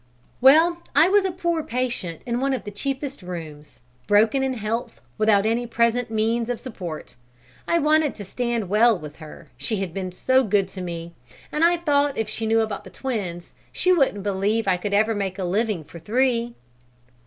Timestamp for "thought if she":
11.77-12.47